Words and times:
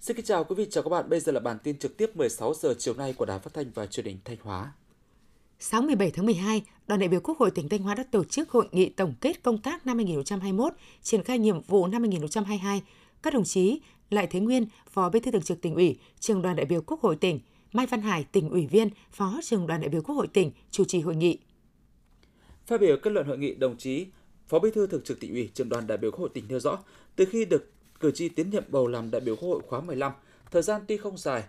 Xin 0.00 0.16
kính 0.16 0.24
chào 0.24 0.44
quý 0.44 0.54
vị, 0.54 0.66
chào 0.70 0.82
các 0.82 0.90
bạn. 0.90 1.10
Bây 1.10 1.20
giờ 1.20 1.32
là 1.32 1.40
bản 1.40 1.58
tin 1.62 1.78
trực 1.78 1.96
tiếp 1.96 2.16
16 2.16 2.54
giờ 2.54 2.74
chiều 2.78 2.94
nay 2.94 3.12
của 3.12 3.24
Đài 3.24 3.38
Phát 3.38 3.54
thanh 3.54 3.70
và 3.74 3.86
Truyền 3.86 4.06
hình 4.06 4.18
Thanh 4.24 4.36
Hóa. 4.42 4.72
Sáng 5.58 5.86
17 5.86 6.10
tháng 6.10 6.26
12, 6.26 6.62
đoàn 6.86 7.00
đại 7.00 7.08
biểu 7.08 7.20
Quốc 7.20 7.38
hội 7.38 7.50
tỉnh 7.50 7.68
Thanh 7.68 7.82
Hóa 7.82 7.94
đã 7.94 8.04
tổ 8.10 8.24
chức 8.24 8.50
hội 8.50 8.68
nghị 8.72 8.88
tổng 8.88 9.14
kết 9.20 9.42
công 9.42 9.58
tác 9.58 9.86
năm 9.86 9.96
2021, 9.96 10.72
triển 11.02 11.22
khai 11.22 11.38
nhiệm 11.38 11.60
vụ 11.60 11.86
năm 11.86 12.02
2022. 12.02 12.82
Các 13.22 13.34
đồng 13.34 13.44
chí 13.44 13.80
Lại 14.10 14.26
Thế 14.26 14.40
Nguyên, 14.40 14.66
Phó 14.90 15.08
Bí 15.08 15.20
thư 15.20 15.30
Thường 15.30 15.42
trực 15.42 15.60
tỉnh 15.60 15.74
ủy, 15.74 15.98
Trường 16.20 16.42
đoàn 16.42 16.56
đại 16.56 16.66
biểu 16.66 16.82
Quốc 16.86 17.00
hội 17.00 17.16
tỉnh, 17.16 17.40
Mai 17.74 17.86
Văn 17.86 18.02
Hải, 18.02 18.24
tỉnh 18.24 18.50
ủy 18.50 18.66
viên, 18.66 18.88
Phó 19.12 19.40
Trường 19.42 19.66
đoàn 19.66 19.80
đại 19.80 19.88
biểu 19.88 20.02
Quốc 20.02 20.14
hội 20.14 20.26
tỉnh 20.26 20.52
chủ 20.70 20.84
trì 20.84 21.00
hội 21.00 21.16
nghị. 21.16 21.38
Phát 22.66 22.80
biểu 22.80 22.96
kết 23.02 23.10
luận 23.10 23.26
hội 23.26 23.38
nghị, 23.38 23.54
đồng 23.54 23.76
chí 23.76 24.06
Phó 24.46 24.58
Bí 24.58 24.70
thư 24.70 24.86
Thường 24.86 25.02
trực 25.04 25.20
tỉnh 25.20 25.32
ủy, 25.32 25.50
Trường 25.54 25.68
đoàn 25.68 25.86
đại 25.86 25.98
biểu 25.98 26.10
Quốc 26.10 26.20
hội 26.20 26.28
tỉnh 26.34 26.44
nêu 26.48 26.60
rõ, 26.60 26.78
từ 27.16 27.24
khi 27.24 27.44
được 27.44 27.72
cử 28.00 28.10
tri 28.10 28.28
tiến 28.28 28.50
nhiệm 28.50 28.64
bầu 28.68 28.86
làm 28.86 29.10
đại 29.10 29.20
biểu 29.20 29.36
Quốc 29.36 29.48
hội 29.48 29.60
khóa 29.66 29.80
15, 29.80 30.12
thời 30.50 30.62
gian 30.62 30.82
tuy 30.88 30.96
không 30.96 31.18
dài 31.18 31.44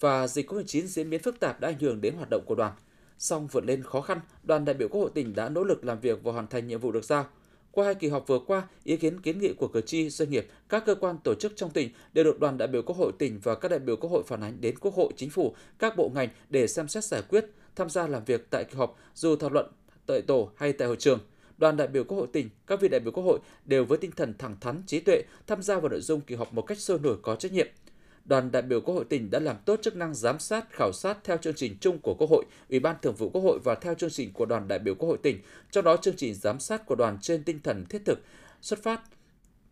và 0.00 0.26
dịch 0.26 0.50
COVID-19 0.50 0.86
diễn 0.86 1.10
biến 1.10 1.22
phức 1.22 1.40
tạp 1.40 1.60
đã 1.60 1.68
ảnh 1.68 1.78
hưởng 1.78 2.00
đến 2.00 2.14
hoạt 2.14 2.30
động 2.30 2.42
của 2.46 2.54
đoàn. 2.54 2.72
Song 3.18 3.46
vượt 3.46 3.64
lên 3.64 3.82
khó 3.82 4.00
khăn, 4.00 4.20
đoàn 4.42 4.64
đại 4.64 4.74
biểu 4.74 4.88
Quốc 4.88 5.00
hội 5.00 5.10
tỉnh 5.14 5.34
đã 5.34 5.48
nỗ 5.48 5.64
lực 5.64 5.84
làm 5.84 6.00
việc 6.00 6.22
và 6.22 6.32
hoàn 6.32 6.46
thành 6.46 6.66
nhiệm 6.66 6.80
vụ 6.80 6.92
được 6.92 7.04
giao. 7.04 7.26
Qua 7.74 7.84
hai 7.84 7.94
kỳ 7.94 8.08
họp 8.08 8.26
vừa 8.26 8.38
qua, 8.38 8.68
ý 8.84 8.96
kiến 8.96 9.20
kiến 9.20 9.38
nghị 9.38 9.52
của 9.52 9.68
cử 9.68 9.80
tri, 9.80 10.10
doanh 10.10 10.30
nghiệp, 10.30 10.46
các 10.68 10.82
cơ 10.86 10.94
quan 10.94 11.16
tổ 11.24 11.34
chức 11.34 11.52
trong 11.56 11.70
tỉnh 11.70 11.90
đều 12.12 12.24
được 12.24 12.40
đoàn 12.40 12.58
đại 12.58 12.68
biểu 12.68 12.82
Quốc 12.82 12.96
hội 12.96 13.12
tỉnh 13.18 13.40
và 13.42 13.54
các 13.54 13.70
đại 13.70 13.78
biểu 13.78 13.96
Quốc 13.96 14.10
hội 14.10 14.22
phản 14.26 14.40
ánh 14.40 14.60
đến 14.60 14.78
Quốc 14.78 14.94
hội, 14.94 15.12
Chính 15.16 15.30
phủ, 15.30 15.54
các 15.78 15.96
bộ 15.96 16.10
ngành 16.14 16.28
để 16.50 16.66
xem 16.66 16.88
xét 16.88 17.04
giải 17.04 17.22
quyết, 17.28 17.44
tham 17.76 17.90
gia 17.90 18.06
làm 18.06 18.24
việc 18.24 18.50
tại 18.50 18.64
kỳ 18.64 18.78
họp 18.78 18.98
dù 19.14 19.36
thảo 19.36 19.50
luận 19.50 19.66
tại 20.06 20.22
tổ 20.22 20.50
hay 20.56 20.72
tại 20.72 20.88
hội 20.88 20.96
trường– 20.96 21.18
đoàn 21.58 21.76
đại 21.76 21.88
biểu 21.88 22.04
Quốc 22.04 22.18
hội 22.18 22.26
tỉnh, 22.32 22.50
các 22.66 22.80
vị 22.80 22.88
đại 22.88 23.00
biểu 23.00 23.12
Quốc 23.12 23.24
hội 23.24 23.38
đều 23.64 23.84
với 23.84 23.98
tinh 23.98 24.10
thần 24.10 24.34
thẳng 24.38 24.56
thắn, 24.60 24.82
trí 24.86 25.00
tuệ 25.00 25.22
tham 25.46 25.62
gia 25.62 25.78
vào 25.80 25.88
nội 25.88 26.00
dung 26.00 26.20
kỳ 26.20 26.34
họp 26.34 26.54
một 26.54 26.62
cách 26.62 26.78
sôi 26.78 26.98
nổi 26.98 27.16
có 27.22 27.36
trách 27.36 27.52
nhiệm. 27.52 27.66
Đoàn 28.24 28.52
đại 28.52 28.62
biểu 28.62 28.80
Quốc 28.80 28.94
hội 28.94 29.04
tỉnh 29.04 29.30
đã 29.30 29.38
làm 29.38 29.56
tốt 29.64 29.80
chức 29.82 29.96
năng 29.96 30.14
giám 30.14 30.38
sát, 30.38 30.66
khảo 30.70 30.92
sát 30.92 31.18
theo 31.24 31.36
chương 31.36 31.54
trình 31.54 31.76
chung 31.80 31.98
của 31.98 32.14
Quốc 32.14 32.30
hội, 32.30 32.44
Ủy 32.70 32.80
ban 32.80 32.96
Thường 33.02 33.14
vụ 33.14 33.30
Quốc 33.30 33.42
hội 33.42 33.58
và 33.64 33.74
theo 33.74 33.94
chương 33.94 34.10
trình 34.10 34.32
của 34.32 34.46
đoàn 34.46 34.68
đại 34.68 34.78
biểu 34.78 34.94
Quốc 34.94 35.08
hội 35.08 35.18
tỉnh, 35.22 35.40
trong 35.70 35.84
đó 35.84 35.96
chương 35.96 36.16
trình 36.16 36.34
giám 36.34 36.60
sát 36.60 36.86
của 36.86 36.94
đoàn 36.94 37.18
trên 37.20 37.44
tinh 37.44 37.60
thần 37.62 37.84
thiết 37.88 38.02
thực, 38.04 38.18
xuất 38.60 38.82
phát 38.82 39.00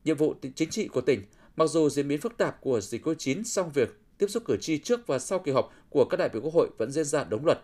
nhiệm 0.05 0.17
vụ 0.17 0.35
chính 0.55 0.71
trị 0.71 0.89
của 0.89 1.01
tỉnh. 1.01 1.23
Mặc 1.57 1.67
dù 1.67 1.89
diễn 1.91 2.09
biến 2.09 2.21
phức 2.21 2.37
tạp 2.37 2.61
của 2.61 2.81
dịch 2.81 3.07
COVID-19, 3.07 3.43
song 3.45 3.71
việc 3.75 4.01
tiếp 4.19 4.27
xúc 4.27 4.43
cử 4.47 4.57
tri 4.61 4.79
trước 4.79 5.07
và 5.07 5.19
sau 5.19 5.39
kỳ 5.39 5.53
họp 5.53 5.73
của 5.91 6.05
các 6.05 6.17
đại 6.17 6.29
biểu 6.29 6.43
Quốc 6.43 6.55
hội 6.55 6.69
vẫn 6.79 6.91
diễn 6.91 7.05
ra 7.05 7.25
đúng 7.25 7.47
luật. 7.47 7.61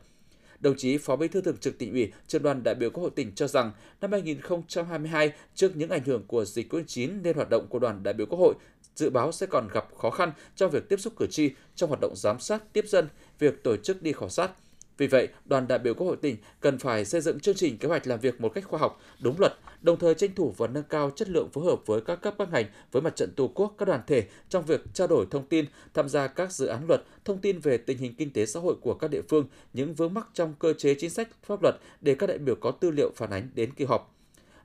Đồng 0.60 0.76
chí 0.76 0.98
Phó 0.98 1.16
Bí 1.16 1.28
thư 1.28 1.40
Thường 1.40 1.56
trực 1.56 1.78
Tỉnh 1.78 1.92
ủy, 1.92 2.12
Trưởng 2.26 2.42
đoàn 2.42 2.62
đại 2.62 2.74
biểu 2.74 2.90
Quốc 2.90 3.02
hội 3.02 3.10
tỉnh 3.14 3.34
cho 3.34 3.48
rằng 3.48 3.72
năm 4.00 4.12
2022 4.12 5.32
trước 5.54 5.76
những 5.76 5.90
ảnh 5.90 6.04
hưởng 6.04 6.24
của 6.26 6.44
dịch 6.44 6.72
COVID-19 6.72 7.22
nên 7.22 7.36
hoạt 7.36 7.50
động 7.50 7.66
của 7.68 7.78
đoàn 7.78 8.02
đại 8.02 8.14
biểu 8.14 8.26
Quốc 8.26 8.38
hội 8.38 8.54
dự 8.98 9.10
báo 9.10 9.32
sẽ 9.32 9.46
còn 9.46 9.68
gặp 9.72 9.88
khó 9.98 10.10
khăn 10.10 10.32
trong 10.56 10.70
việc 10.70 10.88
tiếp 10.88 11.00
xúc 11.00 11.12
cử 11.16 11.26
tri 11.26 11.50
trong 11.76 11.88
hoạt 11.88 12.00
động 12.00 12.12
giám 12.16 12.40
sát 12.40 12.72
tiếp 12.72 12.84
dân, 12.88 13.08
việc 13.38 13.62
tổ 13.62 13.76
chức 13.76 14.02
đi 14.02 14.12
khảo 14.12 14.28
sát. 14.28 14.50
Vì 14.96 15.06
vậy, 15.06 15.28
đoàn 15.44 15.68
đại 15.68 15.78
biểu 15.78 15.94
Quốc 15.94 16.06
hội 16.06 16.16
tỉnh 16.16 16.36
cần 16.60 16.78
phải 16.78 17.04
xây 17.04 17.20
dựng 17.20 17.40
chương 17.40 17.54
trình 17.54 17.78
kế 17.78 17.88
hoạch 17.88 18.06
làm 18.06 18.20
việc 18.20 18.40
một 18.40 18.48
cách 18.54 18.64
khoa 18.64 18.80
học, 18.80 19.00
đúng 19.20 19.40
luật, 19.40 19.52
đồng 19.80 19.98
thời 19.98 20.14
tranh 20.14 20.34
thủ 20.34 20.54
và 20.56 20.66
nâng 20.66 20.84
cao 20.84 21.10
chất 21.16 21.28
lượng 21.28 21.48
phối 21.50 21.64
hợp 21.64 21.80
với 21.86 22.00
các 22.00 22.16
cấp 22.16 22.34
các 22.38 22.52
ngành, 22.52 22.66
với 22.92 23.02
mặt 23.02 23.16
trận 23.16 23.30
Tổ 23.36 23.50
quốc, 23.54 23.74
các 23.78 23.88
đoàn 23.88 24.00
thể 24.06 24.26
trong 24.48 24.64
việc 24.64 24.80
trao 24.94 25.06
đổi 25.06 25.26
thông 25.30 25.46
tin, 25.46 25.64
tham 25.94 26.08
gia 26.08 26.26
các 26.26 26.52
dự 26.52 26.66
án 26.66 26.86
luật, 26.88 27.04
thông 27.24 27.38
tin 27.38 27.58
về 27.58 27.78
tình 27.78 27.98
hình 27.98 28.14
kinh 28.14 28.32
tế 28.32 28.46
xã 28.46 28.60
hội 28.60 28.76
của 28.80 28.94
các 28.94 29.10
địa 29.10 29.22
phương, 29.28 29.48
những 29.72 29.94
vướng 29.94 30.14
mắc 30.14 30.26
trong 30.34 30.54
cơ 30.58 30.72
chế 30.72 30.94
chính 30.94 31.10
sách 31.10 31.28
pháp 31.42 31.62
luật 31.62 31.74
để 32.00 32.14
các 32.14 32.26
đại 32.26 32.38
biểu 32.38 32.54
có 32.54 32.70
tư 32.70 32.90
liệu 32.90 33.10
phản 33.16 33.30
ánh 33.30 33.48
đến 33.54 33.74
kỳ 33.74 33.84
họp 33.84 34.17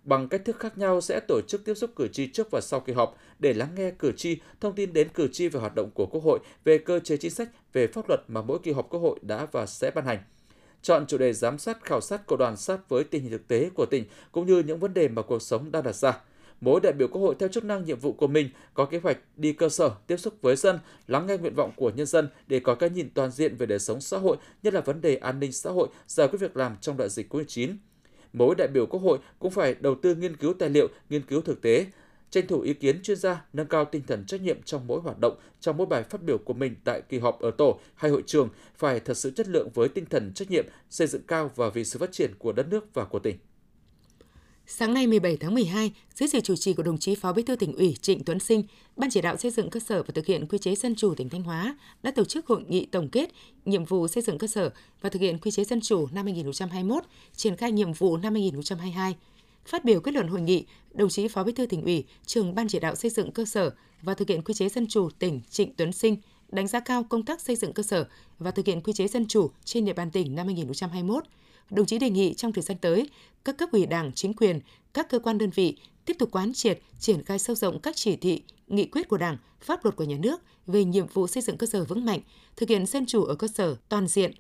bằng 0.04 0.28
cách 0.28 0.42
thức 0.46 0.60
khác 0.60 0.78
nhau 0.78 1.02
sẽ 1.02 1.20
tổ 1.28 1.42
chức 1.48 1.66
tiếp 1.66 1.74
xúc 1.74 1.90
cử 1.96 2.08
tri 2.08 2.28
trước 2.28 2.52
và 2.52 2.62
sau 2.62 2.80
kỳ 2.80 2.94
họp 2.94 3.18
để 3.40 3.54
lắng 3.54 3.70
nghe 3.76 3.92
cử 3.92 4.12
tri, 4.12 4.38
thông 4.62 4.76
tin 4.76 4.94
đến 4.94 5.08
cử 5.14 5.28
tri 5.32 5.48
về 5.48 5.60
hoạt 5.60 5.76
động 5.76 5.90
của 5.94 6.06
Quốc 6.06 6.24
hội, 6.24 6.40
về 6.64 6.78
cơ 6.78 7.00
chế 7.00 7.18
chính 7.18 7.32
sách, 7.32 7.50
về 7.74 7.88
pháp 7.88 8.10
luật 8.10 8.22
mà 8.28 8.42
mỗi 8.42 8.60
kỳ 8.64 8.72
họp 8.72 8.90
Quốc 8.90 9.00
hội 9.00 9.20
đã 9.22 9.48
và 9.52 9.66
sẽ 9.66 9.92
ban 9.92 10.06
hành. 10.06 10.20
Chọn 10.82 11.06
chủ 11.08 11.18
đề 11.18 11.34
giám 11.34 11.58
sát 11.58 11.84
khảo 11.84 12.02
sát 12.02 12.28
của 12.28 12.38
đoàn 12.38 12.58
sát 12.58 12.90
với 12.90 13.04
tình 13.04 13.24
hình 13.24 13.32
thực 13.32 13.48
tế 13.48 13.70
của 13.76 13.86
tỉnh 13.86 14.06
cũng 14.32 14.48
như 14.48 14.60
những 14.60 14.80
vấn 14.80 14.94
đề 14.94 15.08
mà 15.08 15.22
cuộc 15.22 15.42
sống 15.42 15.72
đang 15.72 15.84
đặt 15.84 15.96
ra. 15.96 16.20
Mỗi 16.62 16.80
đại 16.84 16.94
biểu 16.94 17.08
Quốc 17.08 17.22
hội 17.22 17.36
theo 17.40 17.50
chức 17.50 17.64
năng 17.64 17.84
nhiệm 17.84 18.00
vụ 18.00 18.14
của 18.14 18.28
mình 18.28 18.50
có 18.74 18.86
kế 18.86 19.00
hoạch 19.00 19.18
đi 19.36 19.54
cơ 19.54 19.70
sở, 19.70 19.92
tiếp 20.08 20.18
xúc 20.18 20.34
với 20.42 20.56
dân, 20.56 20.80
lắng 21.08 21.28
nghe 21.28 21.38
nguyện 21.38 21.56
vọng 21.56 21.72
của 21.76 21.90
nhân 21.90 22.06
dân 22.06 22.30
để 22.48 22.60
có 22.60 22.76
cái 22.76 22.90
nhìn 22.90 23.10
toàn 23.14 23.32
diện 23.32 23.56
về 23.56 23.66
đời 23.66 23.80
sống 23.80 24.02
xã 24.02 24.18
hội, 24.18 24.38
nhất 24.64 24.74
là 24.74 24.82
vấn 24.82 25.02
đề 25.02 25.16
an 25.16 25.40
ninh 25.40 25.52
xã 25.52 25.70
hội, 25.70 25.88
giải 26.08 26.28
quyết 26.28 26.40
việc 26.40 26.58
làm 26.58 26.78
trong 26.82 26.98
đại 26.98 27.10
dịch 27.10 27.34
COVID-19 27.34 27.76
mỗi 28.34 28.56
đại 28.56 28.68
biểu 28.68 28.86
Quốc 28.86 29.00
hội 29.00 29.20
cũng 29.40 29.52
phải 29.52 29.76
đầu 29.80 29.96
tư 29.96 30.16
nghiên 30.16 30.36
cứu 30.36 30.54
tài 30.54 30.70
liệu, 30.70 30.88
nghiên 31.10 31.22
cứu 31.22 31.42
thực 31.42 31.62
tế, 31.62 31.86
tranh 32.30 32.48
thủ 32.48 32.62
ý 32.62 32.74
kiến 32.74 33.02
chuyên 33.04 33.18
gia, 33.18 33.46
nâng 33.54 33.68
cao 33.68 33.86
tinh 33.86 34.02
thần 34.08 34.26
trách 34.26 34.42
nhiệm 34.42 34.62
trong 34.62 34.88
mỗi 34.88 35.02
hoạt 35.02 35.20
động, 35.20 35.36
trong 35.60 35.78
mỗi 35.78 35.88
bài 35.88 36.04
phát 36.04 36.24
biểu 36.24 36.38
của 36.38 36.54
mình 36.54 36.76
tại 36.84 37.02
kỳ 37.10 37.20
họp 37.20 37.42
ở 37.42 37.52
tổ 37.52 37.80
hay 37.96 38.12
hội 38.12 38.24
trường 38.26 38.50
phải 38.78 39.00
thật 39.00 39.14
sự 39.14 39.32
chất 39.32 39.48
lượng 39.48 39.70
với 39.74 39.90
tinh 39.90 40.06
thần 40.06 40.32
trách 40.34 40.52
nhiệm, 40.52 40.66
xây 40.90 41.08
dựng 41.08 41.22
cao 41.28 41.52
và 41.56 41.70
vì 41.70 41.86
sự 41.86 42.00
phát 42.00 42.12
triển 42.12 42.32
của 42.40 42.52
đất 42.52 42.68
nước 42.70 42.94
và 42.94 43.06
của 43.06 43.20
tỉnh. 43.20 43.38
Sáng 44.68 44.94
nay 44.94 45.08
17 45.08 45.38
tháng 45.38 45.54
12, 45.54 45.92
dưới 46.16 46.30
sự 46.30 46.42
chủ 46.42 46.56
trì 46.56 46.74
của 46.74 46.84
đồng 46.84 46.98
chí 46.98 47.16
Phó 47.16 47.34
Bí 47.34 47.44
thư 47.44 47.56
tỉnh 47.56 47.76
ủy 47.76 47.96
Trịnh 48.02 48.24
Tuấn 48.24 48.40
Sinh, 48.40 48.64
Ban 48.98 49.10
chỉ 49.10 49.22
đạo 49.22 49.38
xây 49.38 49.52
dựng 49.52 49.70
cơ 49.70 49.80
sở 49.80 50.04
và 50.04 50.10
thực 50.16 50.26
hiện 50.26 50.48
quy 50.48 50.58
chế 50.58 50.76
dân 50.76 50.96
chủ 50.96 51.16
tỉnh 51.16 51.30
Thanh 51.30 51.44
Hóa 51.44 51.78
đã 52.04 52.12
tổ 52.12 52.26
chức 52.26 52.48
hội 52.48 52.64
nghị 52.68 52.86
tổng 52.86 53.10
kết 53.10 53.30
nhiệm 53.66 53.86
vụ 53.86 54.08
xây 54.08 54.24
dựng 54.24 54.38
cơ 54.38 54.48
sở 54.48 54.70
và 55.02 55.10
thực 55.10 55.22
hiện 55.22 55.38
quy 55.38 55.52
chế 55.52 55.64
dân 55.64 55.82
chủ 55.82 56.08
năm 56.12 56.26
2021, 56.26 57.04
triển 57.36 57.56
khai 57.56 57.72
nhiệm 57.72 57.94
vụ 57.94 58.18
năm 58.18 58.34
2022. 58.34 59.16
Phát 59.66 59.86
biểu 59.86 60.00
kết 60.00 60.14
luận 60.14 60.28
hội 60.28 60.42
nghị, 60.42 60.66
đồng 60.94 61.10
chí 61.10 61.28
Phó 61.28 61.44
Bí 61.44 61.54
thư 61.54 61.66
tỉnh 61.66 61.84
ủy, 61.84 62.06
trưởng 62.26 62.56
Ban 62.56 62.68
chỉ 62.68 62.80
đạo 62.80 62.96
xây 62.96 63.12
dựng 63.12 63.32
cơ 63.32 63.46
sở 63.46 63.72
và 64.02 64.14
thực 64.14 64.30
hiện 64.30 64.42
quy 64.42 64.54
chế 64.54 64.70
dân 64.70 64.88
chủ 64.88 65.10
tỉnh 65.20 65.42
Trịnh 65.50 65.74
Tuấn 65.76 65.92
Sinh 65.92 66.18
đánh 66.54 66.68
giá 66.68 66.80
cao 66.80 67.04
công 67.04 67.26
tác 67.26 67.42
xây 67.42 67.56
dựng 67.56 67.74
cơ 67.74 67.84
sở 67.84 68.08
và 68.40 68.52
thực 68.52 68.66
hiện 68.66 68.82
quy 68.82 68.94
chế 68.94 69.08
dân 69.08 69.28
chủ 69.28 69.52
trên 69.66 69.86
địa 69.86 69.94
bàn 69.94 70.12
tỉnh 70.12 70.36
năm 70.36 70.46
2021 70.48 71.24
đồng 71.70 71.86
chí 71.86 72.00
đề 72.00 72.10
nghị 72.10 72.34
trong 72.34 72.54
thời 72.54 72.64
gian 72.64 72.78
tới, 72.78 73.10
các 73.46 73.58
cấp 73.58 73.70
ủy 73.72 73.86
Đảng, 73.86 74.12
chính 74.14 74.34
quyền, 74.34 74.60
các 74.94 75.10
cơ 75.10 75.20
quan 75.20 75.38
đơn 75.38 75.50
vị 75.50 75.78
tiếp 76.06 76.16
tục 76.20 76.30
quán 76.32 76.54
triệt, 76.54 76.80
triển 77.00 77.24
khai 77.24 77.40
sâu 77.40 77.56
rộng 77.56 77.80
các 77.80 77.96
chỉ 77.96 78.16
thị, 78.16 78.42
nghị 78.68 78.86
quyết 78.86 79.08
của 79.08 79.18
Đảng, 79.18 79.38
pháp 79.62 79.86
luật 79.86 79.96
của 79.96 80.04
nhà 80.04 80.18
nước 80.20 80.42
về 80.68 80.84
nhiệm 80.84 81.08
vụ 81.08 81.28
xây 81.28 81.44
dựng 81.44 81.58
cơ 81.58 81.68
sở 81.68 81.84
vững 81.84 82.06
mạnh, 82.06 82.20
thực 82.56 82.70
hiện 82.70 82.86
dân 82.86 83.06
chủ 83.06 83.24
ở 83.24 83.36
cơ 83.36 83.48
sở 83.48 83.76
toàn 83.90 84.08
diện. 84.08 84.32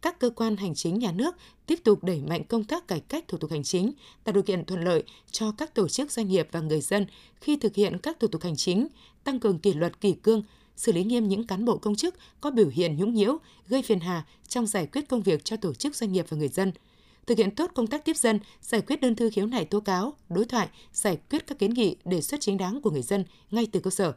Các 0.00 0.18
cơ 0.18 0.30
quan 0.30 0.56
hành 0.56 0.74
chính 0.74 0.98
nhà 0.98 1.12
nước 1.12 1.34
tiếp 1.66 1.80
tục 1.84 2.04
đẩy 2.04 2.20
mạnh 2.20 2.44
công 2.44 2.64
tác 2.64 2.88
cải 2.88 3.00
cách 3.00 3.24
thủ 3.28 3.38
tục 3.38 3.50
hành 3.50 3.62
chính, 3.62 3.92
tạo 4.24 4.32
điều 4.32 4.42
kiện 4.42 4.64
thuận 4.64 4.84
lợi 4.84 5.02
cho 5.30 5.52
các 5.52 5.74
tổ 5.74 5.88
chức 5.88 6.12
doanh 6.12 6.28
nghiệp 6.28 6.48
và 6.52 6.60
người 6.60 6.80
dân 6.80 7.06
khi 7.40 7.56
thực 7.56 7.74
hiện 7.74 7.98
các 7.98 8.20
thủ 8.20 8.28
tục 8.28 8.42
hành 8.42 8.56
chính, 8.56 8.86
tăng 9.24 9.40
cường 9.40 9.58
kỷ 9.58 9.72
luật 9.72 10.00
kỷ 10.00 10.12
cương, 10.12 10.42
xử 10.80 10.92
lý 10.92 11.04
nghiêm 11.04 11.28
những 11.28 11.46
cán 11.46 11.64
bộ 11.64 11.78
công 11.78 11.94
chức 11.94 12.14
có 12.40 12.50
biểu 12.50 12.68
hiện 12.68 12.96
nhũng 12.96 13.14
nhiễu, 13.14 13.38
gây 13.68 13.82
phiền 13.82 14.00
hà 14.00 14.24
trong 14.48 14.66
giải 14.66 14.86
quyết 14.86 15.08
công 15.08 15.22
việc 15.22 15.44
cho 15.44 15.56
tổ 15.56 15.74
chức 15.74 15.96
doanh 15.96 16.12
nghiệp 16.12 16.26
và 16.28 16.36
người 16.36 16.48
dân. 16.48 16.72
Thực 17.26 17.38
hiện 17.38 17.54
tốt 17.54 17.70
công 17.74 17.86
tác 17.86 18.04
tiếp 18.04 18.16
dân, 18.16 18.40
giải 18.62 18.80
quyết 18.80 19.00
đơn 19.00 19.14
thư 19.14 19.30
khiếu 19.30 19.46
nại 19.46 19.64
tố 19.64 19.80
cáo, 19.80 20.12
đối 20.28 20.44
thoại, 20.44 20.68
giải 20.92 21.18
quyết 21.30 21.46
các 21.46 21.58
kiến 21.58 21.74
nghị 21.74 21.96
đề 22.04 22.20
xuất 22.20 22.40
chính 22.40 22.56
đáng 22.56 22.80
của 22.80 22.90
người 22.90 23.02
dân 23.02 23.24
ngay 23.50 23.66
từ 23.72 23.80
cơ 23.80 23.90
sở. 23.90 24.12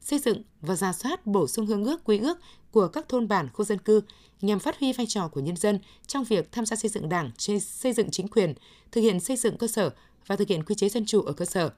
Xây 0.00 0.18
dựng 0.18 0.42
và 0.60 0.76
ra 0.76 0.92
soát 0.92 1.26
bổ 1.26 1.46
sung 1.46 1.66
hương 1.66 1.84
ước 1.84 2.04
quy 2.04 2.18
ước 2.18 2.38
của 2.70 2.88
các 2.88 3.08
thôn 3.08 3.28
bản 3.28 3.48
khu 3.52 3.64
dân 3.64 3.78
cư 3.78 4.00
nhằm 4.40 4.58
phát 4.58 4.80
huy 4.80 4.92
vai 4.92 5.06
trò 5.06 5.28
của 5.28 5.40
nhân 5.40 5.56
dân 5.56 5.80
trong 6.06 6.24
việc 6.24 6.52
tham 6.52 6.66
gia 6.66 6.76
xây 6.76 6.88
dựng 6.88 7.08
đảng, 7.08 7.30
xây 7.60 7.92
dựng 7.92 8.10
chính 8.10 8.28
quyền, 8.28 8.54
thực 8.92 9.00
hiện 9.00 9.20
xây 9.20 9.36
dựng 9.36 9.56
cơ 9.56 9.66
sở 9.66 9.90
và 10.26 10.36
thực 10.36 10.48
hiện 10.48 10.64
quy 10.64 10.74
chế 10.74 10.88
dân 10.88 11.06
chủ 11.06 11.22
ở 11.22 11.32
cơ 11.32 11.44
sở 11.44 11.70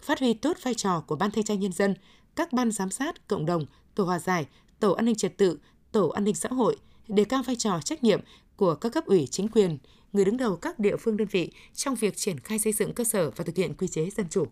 phát 0.00 0.20
huy 0.20 0.34
tốt 0.34 0.56
vai 0.62 0.74
trò 0.74 1.00
của 1.00 1.16
Ban 1.16 1.30
Thanh 1.30 1.44
tra 1.44 1.54
Nhân 1.54 1.72
dân, 1.72 1.94
các 2.38 2.52
ban 2.52 2.70
giám 2.70 2.90
sát, 2.90 3.28
cộng 3.28 3.46
đồng, 3.46 3.66
tổ 3.94 4.04
hòa 4.04 4.18
giải, 4.18 4.46
tổ 4.80 4.92
an 4.92 5.04
ninh 5.04 5.14
trật 5.14 5.36
tự, 5.36 5.58
tổ 5.92 6.08
an 6.08 6.24
ninh 6.24 6.34
xã 6.34 6.48
hội, 6.48 6.76
đề 7.08 7.24
cao 7.24 7.42
vai 7.42 7.56
trò 7.56 7.80
trách 7.84 8.04
nhiệm 8.04 8.20
của 8.56 8.74
các 8.74 8.92
cấp 8.92 9.04
ủy 9.06 9.26
chính 9.30 9.48
quyền, 9.48 9.78
người 10.12 10.24
đứng 10.24 10.36
đầu 10.36 10.56
các 10.56 10.78
địa 10.78 10.96
phương 10.96 11.16
đơn 11.16 11.28
vị 11.30 11.52
trong 11.74 11.94
việc 11.94 12.16
triển 12.16 12.40
khai 12.40 12.58
xây 12.58 12.72
dựng 12.72 12.94
cơ 12.94 13.04
sở 13.04 13.30
và 13.30 13.44
thực 13.44 13.56
hiện 13.56 13.74
quy 13.74 13.88
chế 13.88 14.10
dân 14.10 14.26
chủ. 14.30 14.46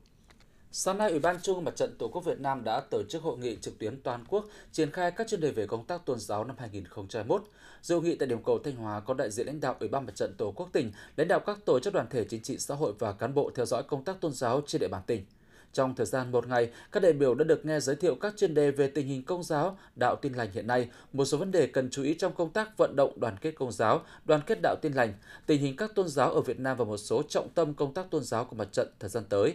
Sáng 0.73 0.99
nay, 0.99 1.11
Ủy 1.11 1.19
ban 1.19 1.37
Trung 1.43 1.65
Mặt 1.65 1.77
trận 1.77 1.97
Tổ 1.99 2.09
quốc 2.09 2.25
Việt 2.25 2.41
Nam 2.41 2.65
đã 2.65 2.81
tổ 2.91 3.03
chức 3.09 3.23
hội 3.23 3.39
nghị 3.39 3.57
trực 3.61 3.79
tuyến 3.79 4.03
toàn 4.03 4.25
quốc 4.29 4.47
triển 4.73 4.91
khai 4.91 5.11
các 5.11 5.29
chuyên 5.29 5.41
đề 5.41 5.51
về 5.51 5.67
công 5.67 5.85
tác 5.85 6.07
tôn 6.07 6.19
giáo 6.19 6.45
năm 6.45 6.57
2021. 6.59 7.43
Dự 7.83 7.95
hội 7.95 8.05
nghị 8.05 8.15
tại 8.15 8.29
điểm 8.29 8.43
cầu 8.43 8.59
Thanh 8.65 8.77
Hóa 8.77 9.01
có 9.01 9.15
đại 9.15 9.31
diện 9.31 9.47
lãnh 9.47 9.61
đạo 9.61 9.77
Ủy 9.81 9.89
ban 9.89 10.07
Mặt 10.07 10.15
trận 10.15 10.35
Tổ 10.39 10.53
quốc 10.57 10.69
tỉnh, 10.73 10.93
lãnh 11.17 11.29
đạo 11.29 11.41
các 11.41 11.59
tổ 11.65 11.81
chức 11.81 11.95
đoàn 11.95 12.07
thể 12.11 12.25
chính 12.25 12.43
trị 12.43 12.59
xã 12.59 12.75
hội 12.75 12.93
và 12.99 13.13
cán 13.13 13.35
bộ 13.35 13.51
theo 13.55 13.67
dõi 13.67 13.83
công 13.83 14.05
tác 14.05 14.21
tôn 14.21 14.33
giáo 14.33 14.61
trên 14.67 14.81
địa 14.81 14.89
bàn 14.89 15.03
tỉnh. 15.07 15.25
Trong 15.73 15.95
thời 15.95 16.07
gian 16.07 16.33
một 16.33 16.49
ngày, 16.49 16.71
các 16.93 17.03
đại 17.03 17.13
biểu 17.13 17.35
đã 17.35 17.45
được 17.45 17.67
nghe 17.67 17.81
giới 17.81 17.97
thiệu 17.97 18.15
các 18.15 18.35
chuyên 18.37 18.55
đề 18.55 18.71
về 18.71 18.89
tình 18.89 19.07
hình 19.07 19.23
công 19.23 19.43
giáo, 19.43 19.79
đạo 19.97 20.17
tin 20.17 20.33
lành 20.33 20.49
hiện 20.53 20.67
nay, 20.67 20.89
một 21.13 21.25
số 21.25 21.39
vấn 21.39 21.53
đề 21.53 21.67
cần 21.67 21.91
chú 21.91 22.03
ý 22.03 22.15
trong 22.15 22.35
công 22.35 22.51
tác 22.51 22.79
vận 22.79 22.97
động 22.97 23.21
đoàn 23.21 23.37
kết 23.41 23.51
công 23.51 23.73
giáo, 23.73 24.03
đoàn 24.25 24.41
kết 24.47 24.59
đạo 24.63 24.77
tin 24.83 24.93
lành, 24.93 25.13
tình 25.47 25.61
hình 25.61 25.77
các 25.77 25.95
tôn 25.95 26.09
giáo 26.09 26.33
ở 26.33 26.41
Việt 26.41 26.61
Nam 26.61 26.77
và 26.77 26.85
một 26.85 26.97
số 26.97 27.23
trọng 27.29 27.49
tâm 27.49 27.75
công 27.75 27.95
tác 27.95 28.11
tôn 28.11 28.25
giáo 28.25 28.45
của 28.45 28.57
mặt 28.57 28.69
trận 28.73 28.89
thời 28.99 29.11
gian 29.11 29.25
tới. 29.29 29.55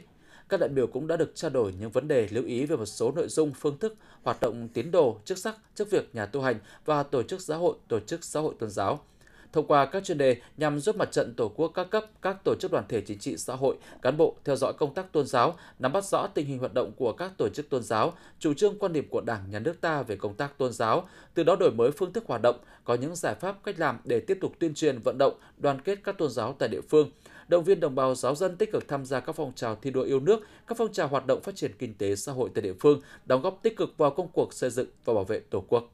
Các 0.50 0.60
đại 0.60 0.70
biểu 0.70 0.88
cũng 0.88 1.08
đã 1.08 1.18
được 1.18 1.32
trao 1.36 1.52
đổi 1.52 1.74
những 1.80 1.92
vấn 1.92 2.08
đề 2.08 2.28
lưu 2.32 2.44
ý 2.44 2.66
về 2.66 2.76
một 2.76 2.86
số 2.86 3.12
nội 3.12 3.28
dung, 3.28 3.52
phương 3.54 3.78
thức, 3.78 3.96
hoạt 4.24 4.42
động 4.42 4.68
tín 4.68 4.92
đồ, 4.92 5.18
chức 5.26 5.38
sắc, 5.38 5.56
chức 5.76 5.92
việc 5.92 6.16
nhà 6.16 6.26
tu 6.26 6.42
hành 6.42 6.56
và 6.86 7.04
tổ 7.04 7.24
chức 7.24 7.42
xã 7.42 7.56
hội, 7.56 7.76
tổ 7.88 8.00
chức 8.00 8.24
xã 8.24 8.40
hội 8.40 8.54
tôn 8.60 8.70
giáo 8.70 9.00
thông 9.54 9.68
qua 9.68 9.86
các 9.86 10.04
chuyên 10.04 10.18
đề 10.18 10.38
nhằm 10.58 10.80
giúp 10.80 10.96
mặt 10.96 11.12
trận 11.12 11.34
Tổ 11.38 11.52
quốc 11.56 11.68
các 11.68 11.90
cấp, 11.90 12.06
các 12.22 12.38
tổ 12.44 12.56
chức 12.60 12.72
đoàn 12.72 12.84
thể 12.90 13.02
chính 13.02 13.20
trị 13.20 13.38
xã 13.38 13.56
hội, 13.56 13.76
cán 14.02 14.18
bộ 14.18 14.36
theo 14.46 14.56
dõi 14.56 14.74
công 14.74 14.94
tác 14.94 15.12
tôn 15.12 15.28
giáo, 15.28 15.56
nắm 15.80 15.94
bắt 15.94 16.06
rõ 16.06 16.28
tình 16.28 16.46
hình 16.46 16.60
hoạt 16.60 16.74
động 16.74 16.92
của 16.98 17.14
các 17.14 17.32
tổ 17.38 17.50
chức 17.50 17.70
tôn 17.70 17.84
giáo, 17.84 18.14
chủ 18.40 18.54
trương 18.54 18.80
quan 18.80 18.94
điểm 18.94 19.08
của 19.10 19.22
Đảng, 19.22 19.52
Nhà 19.52 19.60
nước 19.60 19.82
ta 19.82 20.02
về 20.02 20.16
công 20.16 20.34
tác 20.34 20.58
tôn 20.58 20.74
giáo, 20.74 21.08
từ 21.34 21.44
đó 21.44 21.56
đổi 21.56 21.72
mới 21.72 21.92
phương 21.92 22.14
thức 22.14 22.24
hoạt 22.28 22.42
động, 22.42 22.56
có 22.84 22.94
những 22.94 23.16
giải 23.16 23.36
pháp 23.36 23.64
cách 23.64 23.80
làm 23.80 24.00
để 24.04 24.20
tiếp 24.20 24.38
tục 24.42 24.54
tuyên 24.60 24.74
truyền 24.74 25.00
vận 25.00 25.18
động, 25.18 25.34
đoàn 25.58 25.82
kết 25.82 26.00
các 26.04 26.18
tôn 26.18 26.30
giáo 26.30 26.56
tại 26.60 26.70
địa 26.70 26.82
phương, 26.82 27.12
động 27.48 27.64
viên 27.64 27.80
đồng 27.80 27.96
bào 27.96 28.16
giáo 28.16 28.36
dân 28.36 28.56
tích 28.56 28.72
cực 28.72 28.88
tham 28.88 29.06
gia 29.06 29.20
các 29.20 29.34
phong 29.36 29.54
trào 29.56 29.76
thi 29.76 29.92
đua 29.92 30.04
yêu 30.04 30.20
nước, 30.20 30.40
các 30.68 30.78
phong 30.78 30.94
trào 30.94 31.08
hoạt 31.08 31.28
động 31.28 31.42
phát 31.42 31.56
triển 31.56 31.72
kinh 31.80 31.94
tế 31.94 32.16
xã 32.16 32.32
hội 32.32 32.50
tại 32.56 32.62
địa 32.62 32.74
phương, 32.80 33.02
đóng 33.26 33.42
góp 33.42 33.60
tích 33.64 33.78
cực 33.78 33.98
vào 33.98 34.12
công 34.12 34.28
cuộc 34.28 34.54
xây 34.54 34.70
dựng 34.70 34.88
và 35.06 35.14
bảo 35.14 35.24
vệ 35.24 35.40
Tổ 35.40 35.64
quốc. 35.68 35.92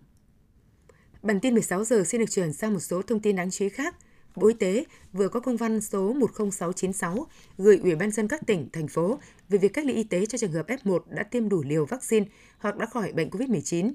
Bản 1.28 1.40
tin 1.40 1.54
16 1.54 1.84
giờ 1.84 2.04
xin 2.04 2.22
được 2.22 2.26
chuyển 2.30 2.54
sang 2.54 2.74
một 2.74 2.80
số 2.80 3.02
thông 3.02 3.20
tin 3.20 3.36
đáng 3.36 3.52
chú 3.52 3.66
ý 3.66 3.70
khác. 3.70 3.96
Bộ 4.36 4.48
Y 4.48 4.54
tế 4.54 4.86
vừa 5.14 5.30
có 5.30 5.40
công 5.40 5.58
văn 5.58 5.82
số 5.82 6.14
10696 6.14 7.28
gửi 7.58 7.80
Ủy 7.84 7.96
ban 7.96 8.12
dân 8.12 8.28
các 8.28 8.42
tỉnh, 8.48 8.70
thành 8.74 8.88
phố 8.88 9.20
về 9.50 9.58
việc 9.58 9.74
cách 9.74 9.86
ly 9.86 9.94
y 9.94 10.04
tế 10.04 10.26
cho 10.26 10.38
trường 10.38 10.52
hợp 10.52 10.68
F1 10.68 11.00
đã 11.10 11.24
tiêm 11.24 11.50
đủ 11.50 11.64
liều 11.64 11.86
vaccine 11.86 12.26
hoặc 12.58 12.78
đã 12.78 12.86
khỏi 12.86 13.12
bệnh 13.12 13.30
COVID-19. 13.30 13.94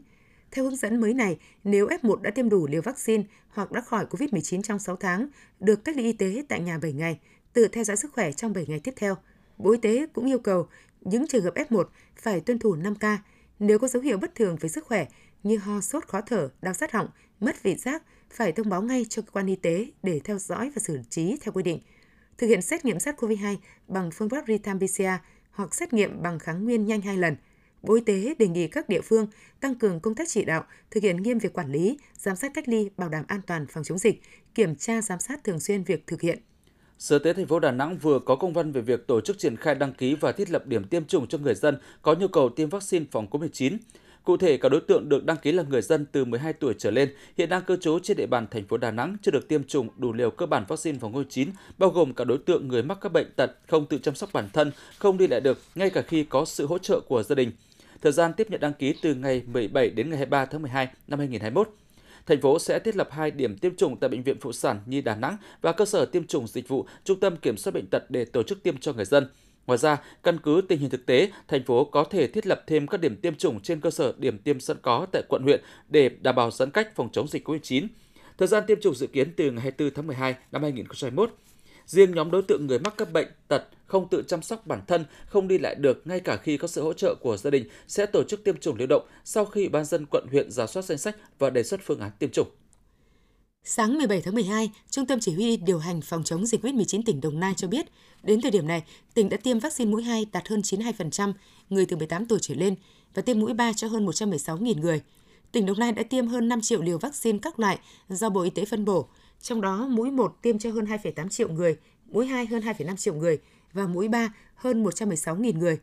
Theo 0.50 0.64
hướng 0.64 0.76
dẫn 0.76 1.00
mới 1.00 1.14
này, 1.14 1.38
nếu 1.64 1.87
F1 1.87 2.17
đã 2.17 2.31
tiêm 2.31 2.49
đủ 2.49 2.67
liều 2.67 2.82
vaccine 2.82 3.25
hoặc 3.49 3.73
đã 3.73 3.81
khỏi 3.81 4.06
COVID-19 4.11 4.62
trong 4.62 4.79
6 4.79 4.96
tháng, 4.96 5.26
được 5.61 5.84
cách 5.84 5.96
ly 5.96 6.02
y 6.02 6.12
tế 6.12 6.44
tại 6.49 6.61
nhà 6.61 6.79
7 6.79 6.93
ngày, 6.93 7.19
tự 7.52 7.69
theo 7.69 7.84
dõi 7.84 7.96
sức 7.96 8.12
khỏe 8.12 8.32
trong 8.32 8.52
7 8.52 8.67
ngày 8.69 8.81
tiếp 8.81 8.94
theo. 8.96 9.17
Bộ 9.58 9.70
Y 9.70 9.79
tế 9.79 10.06
cũng 10.12 10.26
yêu 10.26 10.38
cầu 10.38 10.67
những 11.00 11.26
trường 11.26 11.44
hợp 11.44 11.55
F1 11.55 11.84
phải 12.17 12.40
tuân 12.40 12.58
thủ 12.58 12.76
5K. 12.76 13.17
Nếu 13.58 13.79
có 13.79 13.88
dấu 13.88 14.02
hiệu 14.02 14.19
bất 14.19 14.34
thường 14.34 14.56
về 14.61 14.69
sức 14.69 14.84
khỏe 14.84 15.06
như 15.42 15.58
ho, 15.58 15.80
sốt, 15.80 16.06
khó 16.08 16.20
thở, 16.20 16.50
đau 16.62 16.74
sát 16.74 16.92
họng, 16.92 17.08
mất 17.40 17.62
vị 17.62 17.74
giác, 17.74 18.02
phải 18.30 18.52
thông 18.52 18.68
báo 18.68 18.82
ngay 18.82 19.06
cho 19.08 19.22
cơ 19.22 19.30
quan 19.30 19.46
y 19.46 19.56
tế 19.56 19.86
để 20.02 20.20
theo 20.24 20.38
dõi 20.38 20.70
và 20.74 20.80
xử 20.80 20.98
trí 21.10 21.36
theo 21.40 21.52
quy 21.52 21.62
định. 21.62 21.80
Thực 22.38 22.46
hiện 22.46 22.62
xét 22.62 22.84
nghiệm 22.84 22.96
SARS-CoV-2 22.96 23.56
bằng 23.88 24.10
phương 24.10 24.28
pháp 24.28 24.46
real-time 24.46 24.78
PCR 24.78 25.24
hoặc 25.50 25.74
xét 25.74 25.92
nghiệm 25.92 26.22
bằng 26.22 26.38
kháng 26.38 26.64
nguyên 26.64 26.86
nhanh 26.86 27.00
hai 27.00 27.16
lần. 27.16 27.36
Bộ 27.82 27.94
Y 27.94 28.00
tế 28.00 28.34
đề 28.38 28.48
nghị 28.48 28.68
các 28.68 28.88
địa 28.88 29.00
phương 29.00 29.26
tăng 29.60 29.74
cường 29.74 30.00
công 30.00 30.14
tác 30.14 30.28
chỉ 30.28 30.44
đạo, 30.44 30.64
thực 30.90 31.02
hiện 31.02 31.22
nghiêm 31.22 31.38
việc 31.38 31.52
quản 31.52 31.72
lý, 31.72 31.98
giám 32.16 32.36
sát 32.36 32.52
cách 32.54 32.68
ly, 32.68 32.90
bảo 32.96 33.08
đảm 33.08 33.24
an 33.28 33.40
toàn 33.46 33.66
phòng 33.66 33.84
chống 33.84 33.98
dịch, 33.98 34.22
kiểm 34.54 34.76
tra 34.76 35.02
giám 35.02 35.20
sát 35.20 35.44
thường 35.44 35.60
xuyên 35.60 35.82
việc 35.82 36.06
thực 36.06 36.20
hiện 36.20 36.38
Sở 37.02 37.18
Y 37.18 37.24
tế 37.24 37.32
thành 37.32 37.46
phố 37.46 37.60
Đà 37.60 37.70
Nẵng 37.70 37.98
vừa 37.98 38.18
có 38.18 38.36
công 38.36 38.52
văn 38.52 38.72
về 38.72 38.80
việc 38.80 39.06
tổ 39.06 39.20
chức 39.20 39.38
triển 39.38 39.56
khai 39.56 39.74
đăng 39.74 39.92
ký 39.92 40.14
và 40.14 40.32
thiết 40.32 40.50
lập 40.50 40.66
điểm 40.66 40.84
tiêm 40.84 41.04
chủng 41.04 41.26
cho 41.26 41.38
người 41.38 41.54
dân 41.54 41.78
có 42.02 42.14
nhu 42.14 42.28
cầu 42.28 42.48
tiêm 42.48 42.68
vaccine 42.68 43.04
phòng 43.10 43.26
COVID-19. 43.30 43.78
Cụ 44.24 44.36
thể, 44.36 44.56
các 44.56 44.69
đối 44.69 44.80
tượng 44.80 45.08
được 45.08 45.24
đăng 45.24 45.36
ký 45.36 45.52
là 45.52 45.62
người 45.62 45.82
dân 45.82 46.06
từ 46.12 46.24
12 46.24 46.52
tuổi 46.52 46.74
trở 46.78 46.90
lên, 46.90 47.14
hiện 47.38 47.48
đang 47.48 47.62
cư 47.62 47.76
trú 47.76 47.98
trên 47.98 48.16
địa 48.16 48.26
bàn 48.26 48.46
thành 48.50 48.64
phố 48.64 48.76
Đà 48.76 48.90
Nẵng 48.90 49.16
chưa 49.22 49.30
được 49.30 49.48
tiêm 49.48 49.64
chủng 49.64 49.88
đủ 49.96 50.12
liều 50.12 50.30
cơ 50.30 50.46
bản 50.46 50.64
vaccine 50.69 50.98
phòng 50.98 51.12
COVID-19, 51.12 51.46
bao 51.78 51.90
gồm 51.90 52.14
cả 52.14 52.24
đối 52.24 52.38
tượng 52.38 52.69
người 52.69 52.82
mắc 52.82 52.98
các 53.00 53.12
bệnh 53.12 53.32
tật, 53.36 53.50
không 53.69 53.86
tự 53.86 53.98
chăm 53.98 54.14
sóc 54.14 54.30
bản 54.32 54.48
thân, 54.52 54.72
không 54.98 55.19
đi 55.19 55.26
lại 55.26 55.40
được 55.40 55.58
ngay 55.74 55.90
cả 55.90 56.02
khi 56.02 56.24
có 56.24 56.44
sự 56.44 56.66
hỗ 56.66 56.78
trợ 56.78 57.00
của 57.00 57.22
gia 57.22 57.34
đình. 57.34 57.52
Thời 58.02 58.12
gian 58.12 58.32
tiếp 58.32 58.50
nhận 58.50 58.60
đăng 58.60 58.72
ký 58.72 58.94
từ 59.02 59.14
ngày 59.14 59.42
17 59.46 59.90
đến 59.90 60.10
ngày 60.10 60.16
23 60.16 60.44
tháng 60.44 60.62
12 60.62 60.88
năm 61.08 61.19
2021 61.19 61.69
thành 62.26 62.40
phố 62.40 62.58
sẽ 62.58 62.78
thiết 62.78 62.96
lập 62.96 63.08
hai 63.10 63.30
điểm 63.30 63.58
tiêm 63.58 63.76
chủng 63.76 63.96
tại 63.96 64.10
bệnh 64.10 64.22
viện 64.22 64.36
phụ 64.40 64.52
sản 64.52 64.80
Nhi 64.86 65.00
Đà 65.00 65.14
Nẵng 65.14 65.36
và 65.60 65.72
cơ 65.72 65.84
sở 65.84 66.04
tiêm 66.04 66.26
chủng 66.26 66.46
dịch 66.46 66.69
vụ 66.69 66.86
Trung 67.04 67.20
tâm 67.20 67.36
Kiểm 67.36 67.56
soát 67.56 67.72
bệnh 67.72 67.86
tật 67.86 68.02
để 68.08 68.24
tổ 68.24 68.42
chức 68.42 68.62
tiêm 68.62 68.76
cho 68.76 68.92
người 68.92 69.04
dân. 69.04 69.26
Ngoài 69.66 69.78
ra, 69.78 70.02
căn 70.22 70.38
cứ 70.42 70.62
tình 70.68 70.78
hình 70.78 70.90
thực 70.90 71.06
tế, 71.06 71.30
thành 71.48 71.64
phố 71.64 71.84
có 71.84 72.04
thể 72.04 72.26
thiết 72.26 72.46
lập 72.46 72.64
thêm 72.66 72.86
các 72.86 73.00
điểm 73.00 73.16
tiêm 73.16 73.34
chủng 73.34 73.60
trên 73.60 73.80
cơ 73.80 73.90
sở 73.90 74.14
điểm 74.18 74.38
tiêm 74.38 74.60
sẵn 74.60 74.76
có 74.82 75.06
tại 75.12 75.22
quận 75.28 75.42
huyện 75.42 75.60
để 75.88 76.08
đảm 76.08 76.34
bảo 76.34 76.50
giãn 76.50 76.70
cách 76.70 76.96
phòng 76.96 77.08
chống 77.12 77.28
dịch 77.28 77.48
COVID-19. 77.48 77.86
Thời 78.38 78.48
gian 78.48 78.64
tiêm 78.66 78.80
chủng 78.80 78.94
dự 78.94 79.06
kiến 79.06 79.32
từ 79.36 79.50
ngày 79.50 79.60
24 79.60 79.94
tháng 79.94 80.06
12 80.06 80.34
năm 80.52 80.62
2021. 80.62 81.30
Riêng 81.86 82.14
nhóm 82.14 82.30
đối 82.30 82.42
tượng 82.42 82.66
người 82.66 82.78
mắc 82.78 82.94
các 82.96 83.12
bệnh 83.12 83.28
tật 83.48 83.64
không 83.86 84.08
tự 84.08 84.22
chăm 84.26 84.42
sóc 84.42 84.66
bản 84.66 84.80
thân, 84.86 85.04
không 85.26 85.48
đi 85.48 85.58
lại 85.58 85.74
được 85.74 86.06
ngay 86.06 86.20
cả 86.20 86.36
khi 86.36 86.56
có 86.56 86.68
sự 86.68 86.82
hỗ 86.82 86.92
trợ 86.92 87.14
của 87.20 87.36
gia 87.36 87.50
đình 87.50 87.68
sẽ 87.88 88.06
tổ 88.06 88.22
chức 88.24 88.44
tiêm 88.44 88.56
chủng 88.56 88.78
lưu 88.78 88.86
động 88.86 89.06
sau 89.24 89.44
khi 89.44 89.68
ban 89.68 89.84
dân 89.84 90.06
quận 90.10 90.26
huyện 90.30 90.50
giả 90.50 90.66
soát 90.66 90.82
danh 90.82 90.98
sách 90.98 91.16
và 91.38 91.50
đề 91.50 91.62
xuất 91.62 91.80
phương 91.84 92.00
án 92.00 92.10
tiêm 92.18 92.30
chủng. 92.30 92.48
Sáng 93.64 93.98
17 93.98 94.20
tháng 94.20 94.34
12, 94.34 94.70
Trung 94.90 95.06
tâm 95.06 95.20
Chỉ 95.20 95.34
huy 95.34 95.56
điều 95.56 95.78
hành 95.78 96.00
phòng 96.00 96.24
chống 96.24 96.46
dịch 96.46 96.64
COVID-19 96.64 97.02
tỉnh 97.06 97.20
Đồng 97.20 97.40
Nai 97.40 97.54
cho 97.56 97.68
biết, 97.68 97.86
đến 98.22 98.40
thời 98.40 98.50
điểm 98.50 98.66
này, 98.66 98.82
tỉnh 99.14 99.28
đã 99.28 99.36
tiêm 99.36 99.58
vaccine 99.58 99.90
mũi 99.90 100.02
2 100.02 100.26
đạt 100.32 100.48
hơn 100.48 100.60
92% 100.60 101.32
người 101.70 101.86
từ 101.86 101.96
18 101.96 102.26
tuổi 102.26 102.38
trở 102.42 102.54
lên 102.54 102.74
và 103.14 103.22
tiêm 103.22 103.40
mũi 103.40 103.54
3 103.54 103.72
cho 103.72 103.88
hơn 103.88 104.06
116.000 104.06 104.80
người. 104.80 105.00
Tỉnh 105.52 105.66
Đồng 105.66 105.78
Nai 105.78 105.92
đã 105.92 106.02
tiêm 106.02 106.26
hơn 106.26 106.48
5 106.48 106.60
triệu 106.60 106.82
liều 106.82 106.98
vaccine 106.98 107.38
các 107.42 107.58
loại 107.58 107.78
do 108.08 108.30
Bộ 108.30 108.42
Y 108.42 108.50
tế 108.50 108.64
phân 108.64 108.84
bổ, 108.84 109.08
trong 109.42 109.60
đó 109.60 109.86
mũi 109.88 110.10
1 110.10 110.36
tiêm 110.42 110.58
cho 110.58 110.70
hơn 110.70 110.84
2,8 110.84 111.28
triệu 111.28 111.48
người, 111.48 111.76
mũi 112.10 112.26
2 112.26 112.46
hơn 112.46 112.62
2,5 112.62 112.96
triệu 112.96 113.14
người 113.14 113.38
và 113.72 113.86
mũi 113.86 114.08
3 114.08 114.34
hơn 114.54 114.84
116.000 114.84 115.58
người. 115.58 115.78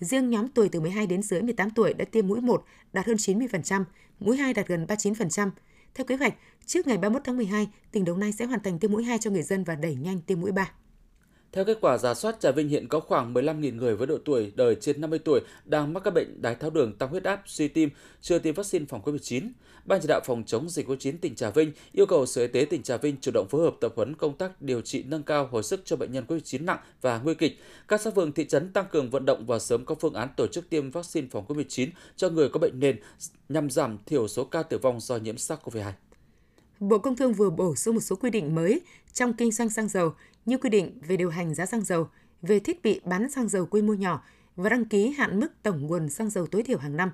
Riêng 0.00 0.30
nhóm 0.30 0.48
tuổi 0.48 0.68
từ 0.68 0.80
12 0.80 1.06
đến 1.06 1.22
dưới 1.22 1.42
18 1.42 1.70
tuổi 1.70 1.94
đã 1.94 2.04
tiêm 2.04 2.28
mũi 2.28 2.40
1 2.40 2.64
đạt 2.92 3.06
hơn 3.06 3.16
90%, 3.16 3.84
mũi 4.20 4.36
2 4.36 4.54
đạt 4.54 4.68
gần 4.68 4.86
39%. 4.86 5.50
Theo 5.94 6.04
kế 6.04 6.16
hoạch, 6.16 6.34
trước 6.66 6.86
ngày 6.86 6.98
31 6.98 7.22
tháng 7.24 7.36
12, 7.36 7.68
tỉnh 7.90 8.04
Đồng 8.04 8.20
Nai 8.20 8.32
sẽ 8.32 8.44
hoàn 8.44 8.60
thành 8.60 8.78
tiêm 8.78 8.92
mũi 8.92 9.04
2 9.04 9.18
cho 9.18 9.30
người 9.30 9.42
dân 9.42 9.64
và 9.64 9.74
đẩy 9.74 9.94
nhanh 9.94 10.20
tiêm 10.20 10.40
mũi 10.40 10.52
3. 10.52 10.72
Theo 11.54 11.64
kết 11.64 11.78
quả 11.80 11.98
giả 11.98 12.14
soát, 12.14 12.40
Trà 12.40 12.50
Vinh 12.50 12.68
hiện 12.68 12.88
có 12.88 13.00
khoảng 13.00 13.34
15.000 13.34 13.76
người 13.76 13.96
với 13.96 14.06
độ 14.06 14.18
tuổi 14.24 14.52
đời 14.56 14.74
trên 14.74 15.00
50 15.00 15.18
tuổi 15.18 15.40
đang 15.64 15.92
mắc 15.92 16.00
các 16.04 16.14
bệnh 16.14 16.42
đái 16.42 16.54
tháo 16.54 16.70
đường, 16.70 16.92
tăng 16.92 17.08
huyết 17.08 17.24
áp, 17.24 17.42
suy 17.46 17.68
tim, 17.68 17.90
chưa 18.20 18.38
tiêm 18.38 18.54
vaccine 18.54 18.84
phòng 18.88 19.02
COVID-19. 19.04 19.48
Ban 19.84 20.00
chỉ 20.00 20.08
đạo 20.08 20.20
phòng 20.24 20.44
chống 20.46 20.68
dịch 20.68 20.88
COVID-19 20.88 21.12
tỉnh 21.20 21.34
Trà 21.34 21.50
Vinh 21.50 21.72
yêu 21.92 22.06
cầu 22.06 22.26
Sở 22.26 22.42
Y 22.42 22.48
tế 22.48 22.66
tỉnh 22.70 22.82
Trà 22.82 22.96
Vinh 22.96 23.16
chủ 23.20 23.30
động 23.34 23.46
phối 23.50 23.62
hợp 23.62 23.74
tập 23.80 23.92
huấn 23.96 24.14
công 24.14 24.36
tác 24.36 24.62
điều 24.62 24.80
trị 24.80 25.02
nâng 25.02 25.22
cao 25.22 25.48
hồi 25.50 25.62
sức 25.62 25.80
cho 25.84 25.96
bệnh 25.96 26.12
nhân 26.12 26.24
COVID-19 26.28 26.64
nặng 26.64 26.78
và 27.00 27.18
nguy 27.18 27.34
kịch. 27.34 27.58
Các 27.88 28.00
xã 28.00 28.10
phường 28.10 28.32
thị 28.32 28.44
trấn 28.44 28.72
tăng 28.72 28.86
cường 28.92 29.10
vận 29.10 29.24
động 29.24 29.46
và 29.46 29.58
sớm 29.58 29.84
có 29.84 29.94
phương 29.94 30.14
án 30.14 30.28
tổ 30.36 30.46
chức 30.46 30.70
tiêm 30.70 30.90
vaccine 30.90 31.28
phòng 31.30 31.44
COVID-19 31.48 31.88
cho 32.16 32.28
người 32.28 32.48
có 32.48 32.58
bệnh 32.60 32.80
nền 32.80 32.96
nhằm 33.48 33.70
giảm 33.70 33.98
thiểu 34.06 34.28
số 34.28 34.44
ca 34.44 34.62
tử 34.62 34.78
vong 34.78 35.00
do 35.00 35.16
nhiễm 35.16 35.36
SARS-CoV-2. 35.36 35.92
Bộ 36.80 36.98
Công 36.98 37.16
Thương 37.16 37.32
vừa 37.32 37.50
bổ 37.50 37.76
sung 37.76 37.94
một 37.94 38.00
số 38.00 38.16
quy 38.16 38.30
định 38.30 38.54
mới 38.54 38.80
trong 39.12 39.32
kinh 39.32 39.52
doanh 39.52 39.70
xăng 39.70 39.88
dầu 39.88 40.12
như 40.46 40.58
quy 40.58 40.70
định 40.70 40.98
về 41.08 41.16
điều 41.16 41.30
hành 41.30 41.54
giá 41.54 41.66
xăng 41.66 41.84
dầu, 41.84 42.08
về 42.42 42.60
thiết 42.60 42.82
bị 42.82 43.00
bán 43.04 43.30
xăng 43.30 43.48
dầu 43.48 43.66
quy 43.66 43.82
mô 43.82 43.92
nhỏ 43.94 44.24
và 44.56 44.68
đăng 44.68 44.84
ký 44.84 45.10
hạn 45.10 45.40
mức 45.40 45.48
tổng 45.62 45.86
nguồn 45.86 46.08
xăng 46.08 46.30
dầu 46.30 46.46
tối 46.46 46.62
thiểu 46.62 46.78
hàng 46.78 46.96
năm. 46.96 47.10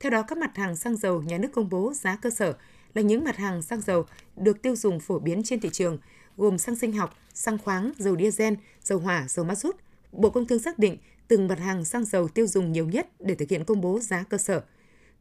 Theo 0.00 0.10
đó, 0.10 0.22
các 0.22 0.38
mặt 0.38 0.56
hàng 0.56 0.76
xăng 0.76 0.96
dầu 0.96 1.22
nhà 1.22 1.38
nước 1.38 1.48
công 1.54 1.68
bố 1.68 1.92
giá 1.94 2.16
cơ 2.16 2.30
sở 2.30 2.54
là 2.94 3.02
những 3.02 3.24
mặt 3.24 3.36
hàng 3.36 3.62
xăng 3.62 3.80
dầu 3.80 4.04
được 4.36 4.62
tiêu 4.62 4.76
dùng 4.76 5.00
phổ 5.00 5.18
biến 5.18 5.42
trên 5.44 5.60
thị 5.60 5.70
trường, 5.72 5.98
gồm 6.36 6.58
xăng 6.58 6.76
sinh 6.76 6.92
học, 6.92 7.14
xăng 7.34 7.58
khoáng, 7.58 7.92
dầu 7.98 8.16
diesel, 8.16 8.54
dầu 8.82 8.98
hỏa, 8.98 9.28
dầu 9.28 9.44
ma 9.44 9.54
rút. 9.54 9.76
Bộ 10.12 10.30
Công 10.30 10.46
Thương 10.46 10.58
xác 10.58 10.78
định 10.78 10.98
từng 11.28 11.48
mặt 11.48 11.58
hàng 11.58 11.84
xăng 11.84 12.04
dầu 12.04 12.28
tiêu 12.28 12.46
dùng 12.46 12.72
nhiều 12.72 12.86
nhất 12.86 13.08
để 13.20 13.34
thực 13.34 13.50
hiện 13.50 13.64
công 13.64 13.80
bố 13.80 13.98
giá 13.98 14.22
cơ 14.22 14.38
sở. 14.38 14.62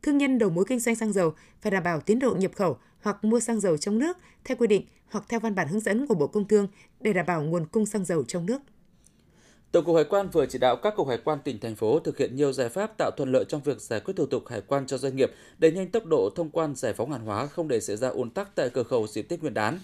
Thương 0.04 0.18
nhân 0.18 0.38
đầu 0.38 0.50
mối 0.50 0.66
kinh 0.68 0.80
doanh 0.80 0.96
xăng 0.96 1.14
dầu 1.14 1.34
phải 1.62 1.72
đảm 1.72 1.84
bảo 1.84 2.00
tiến 2.00 2.20
độ 2.20 2.36
nhập 2.36 2.52
khẩu 2.56 2.78
hoặc 3.02 3.24
mua 3.24 3.40
xăng 3.40 3.60
dầu 3.60 3.78
trong 3.78 4.00
nước 4.00 4.18
theo 4.44 4.58
quy 4.58 4.68
định 4.68 4.86
hoặc 5.10 5.26
theo 5.30 5.40
văn 5.40 5.56
bản 5.56 5.68
hướng 5.68 5.80
dẫn 5.80 6.08
của 6.08 6.16
Bộ 6.16 6.28
Công 6.28 6.48
Thương 6.48 6.68
để 7.02 7.14
đảm 7.14 7.26
bảo 7.26 7.44
nguồn 7.44 7.66
cung 7.66 7.86
xăng 7.86 8.06
dầu 8.06 8.24
trong 8.24 8.46
nước. 8.46 8.62
Tổng 9.72 9.86
cục 9.86 9.96
Hải 9.96 10.04
quan 10.04 10.30
vừa 10.30 10.46
chỉ 10.46 10.60
đạo 10.60 10.76
các 10.76 10.94
cục 10.96 11.08
hải 11.08 11.18
quan 11.24 11.40
tỉnh 11.44 11.60
thành 11.60 11.76
phố 11.76 12.00
thực 12.00 12.18
hiện 12.18 12.36
nhiều 12.36 12.54
giải 12.54 12.70
pháp 12.70 12.98
tạo 12.98 13.12
thuận 13.18 13.32
lợi 13.32 13.46
trong 13.50 13.62
việc 13.62 13.82
giải 13.82 14.00
quyết 14.00 14.14
thủ 14.18 14.26
tục 14.26 14.48
hải 14.48 14.62
quan 14.62 14.88
cho 14.88 14.98
doanh 14.98 15.16
nghiệp, 15.16 15.32
đẩy 15.58 15.72
nhanh 15.72 15.92
tốc 15.92 16.06
độ 16.06 16.30
thông 16.36 16.50
quan 16.50 16.76
giải 16.76 16.94
phóng 16.94 17.12
hàng 17.12 17.26
hóa 17.26 17.48
không 17.48 17.68
để 17.68 17.80
xảy 17.80 17.98
ra 17.98 18.08
ùn 18.08 18.30
tắc 18.30 18.56
tại 18.56 18.70
cửa 18.70 18.84
khẩu 18.84 19.08
dịp 19.08 19.22
Tết 19.22 19.42
Nguyên 19.42 19.54
đán. 19.54 19.80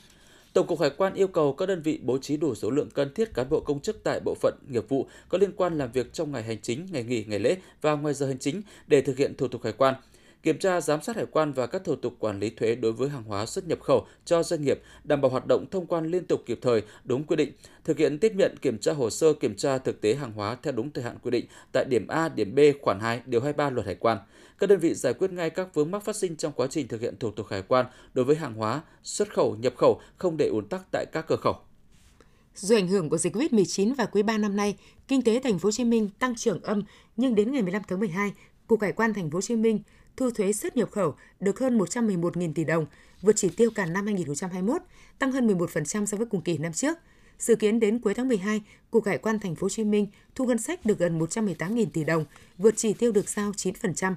Tổng 0.53 0.67
cục 0.67 0.79
Hải 0.79 0.89
quan 0.89 1.13
yêu 1.13 1.27
cầu 1.27 1.53
các 1.53 1.65
đơn 1.65 1.81
vị 1.81 1.99
bố 2.03 2.17
trí 2.17 2.37
đủ 2.37 2.55
số 2.55 2.69
lượng 2.69 2.89
cần 2.93 3.13
thiết 3.13 3.33
cán 3.33 3.49
bộ 3.49 3.59
công 3.59 3.79
chức 3.79 4.03
tại 4.03 4.19
bộ 4.25 4.35
phận 4.41 4.53
nghiệp 4.67 4.89
vụ 4.89 5.07
có 5.29 5.37
liên 5.37 5.51
quan 5.55 5.77
làm 5.77 5.91
việc 5.91 6.13
trong 6.13 6.31
ngày 6.31 6.43
hành 6.43 6.61
chính, 6.61 6.87
ngày 6.91 7.03
nghỉ, 7.03 7.23
ngày 7.23 7.39
lễ 7.39 7.57
và 7.81 7.95
ngoài 7.95 8.13
giờ 8.13 8.27
hành 8.27 8.39
chính 8.39 8.61
để 8.87 9.01
thực 9.01 9.17
hiện 9.17 9.35
thủ 9.35 9.47
tục 9.47 9.63
hải 9.63 9.73
quan 9.73 9.95
kiểm 10.43 10.59
tra 10.59 10.81
giám 10.81 11.01
sát 11.01 11.15
hải 11.15 11.25
quan 11.25 11.53
và 11.53 11.67
các 11.67 11.83
thủ 11.83 11.95
tục 11.95 12.15
quản 12.19 12.39
lý 12.39 12.49
thuế 12.49 12.75
đối 12.75 12.91
với 12.91 13.09
hàng 13.09 13.23
hóa 13.23 13.45
xuất 13.45 13.67
nhập 13.67 13.79
khẩu 13.81 14.07
cho 14.25 14.43
doanh 14.43 14.61
nghiệp, 14.61 14.81
đảm 15.03 15.21
bảo 15.21 15.31
hoạt 15.31 15.47
động 15.47 15.65
thông 15.71 15.85
quan 15.85 16.05
liên 16.05 16.25
tục 16.25 16.43
kịp 16.45 16.59
thời, 16.61 16.81
đúng 17.03 17.23
quy 17.23 17.35
định, 17.35 17.51
thực 17.83 17.97
hiện 17.97 18.19
tiếp 18.19 18.31
nhận 18.35 18.55
kiểm 18.61 18.77
tra 18.77 18.93
hồ 18.93 19.09
sơ 19.09 19.33
kiểm 19.33 19.55
tra 19.55 19.77
thực 19.77 20.01
tế 20.01 20.15
hàng 20.15 20.31
hóa 20.31 20.57
theo 20.63 20.73
đúng 20.73 20.91
thời 20.91 21.03
hạn 21.03 21.17
quy 21.23 21.31
định 21.31 21.45
tại 21.71 21.85
điểm 21.85 22.07
A, 22.07 22.29
điểm 22.29 22.55
B, 22.55 22.59
khoản 22.81 22.99
2, 22.99 23.21
điều 23.25 23.41
23 23.41 23.69
luật 23.69 23.85
hải 23.85 23.95
quan. 23.95 24.17
Các 24.59 24.69
đơn 24.69 24.79
vị 24.79 24.93
giải 24.93 25.13
quyết 25.13 25.31
ngay 25.31 25.49
các 25.49 25.73
vướng 25.73 25.91
mắc 25.91 26.03
phát 26.03 26.15
sinh 26.15 26.35
trong 26.35 26.53
quá 26.55 26.67
trình 26.69 26.87
thực 26.87 27.01
hiện 27.01 27.17
thủ 27.19 27.31
tục 27.31 27.47
hải 27.49 27.61
quan 27.61 27.85
đối 28.13 28.25
với 28.25 28.35
hàng 28.35 28.53
hóa 28.53 28.81
xuất 29.03 29.33
khẩu, 29.33 29.55
nhập 29.59 29.73
khẩu 29.77 30.01
không 30.17 30.37
để 30.37 30.47
ùn 30.47 30.67
tắc 30.67 30.81
tại 30.91 31.05
các 31.11 31.25
cửa 31.27 31.35
khẩu. 31.35 31.55
Do 32.55 32.75
ảnh 32.75 32.87
hưởng 32.87 33.09
của 33.09 33.17
dịch 33.17 33.35
Covid-19 33.35 33.95
và 33.95 34.05
quý 34.05 34.23
3 34.23 34.37
năm 34.37 34.55
nay, 34.55 34.75
kinh 35.07 35.21
tế 35.21 35.39
thành 35.43 35.59
phố 35.59 35.67
Hồ 35.67 35.71
Chí 35.71 35.83
Minh 35.83 36.09
tăng 36.19 36.35
trưởng 36.35 36.61
âm, 36.61 36.83
nhưng 37.17 37.35
đến 37.35 37.51
ngày 37.51 37.61
15 37.61 37.81
tháng 37.87 37.99
12, 37.99 38.33
Cục 38.67 38.81
Hải 38.81 38.91
quan 38.91 39.13
thành 39.13 39.31
phố 39.31 39.37
Hồ 39.37 39.41
Chí 39.41 39.55
Minh 39.55 39.79
thu 40.19 40.31
thuế 40.31 40.53
xuất 40.53 40.77
nhập 40.77 40.91
khẩu 40.91 41.15
được 41.39 41.59
hơn 41.59 41.77
111.000 41.77 42.53
tỷ 42.53 42.63
đồng, 42.63 42.85
vượt 43.21 43.35
chỉ 43.35 43.49
tiêu 43.49 43.69
cả 43.75 43.85
năm 43.85 44.05
2021, 44.05 44.81
tăng 45.19 45.31
hơn 45.31 45.47
11% 45.47 46.05
so 46.05 46.17
với 46.17 46.25
cùng 46.25 46.41
kỳ 46.41 46.57
năm 46.57 46.73
trước. 46.73 46.97
Dự 47.39 47.55
kiến 47.55 47.79
đến 47.79 47.99
cuối 47.99 48.13
tháng 48.13 48.27
12, 48.27 48.61
Cục 48.91 49.05
Hải 49.05 49.17
quan 49.17 49.39
thành 49.39 49.55
phố 49.55 49.65
Hồ 49.65 49.69
Chí 49.69 49.83
Minh 49.83 50.07
thu 50.35 50.45
ngân 50.45 50.57
sách 50.57 50.85
được 50.85 50.99
gần 50.99 51.19
118.000 51.19 51.85
tỷ 51.93 52.03
đồng, 52.03 52.25
vượt 52.57 52.73
chỉ 52.77 52.93
tiêu 52.93 53.11
được 53.11 53.29
giao 53.29 53.51
9%. 53.51 54.13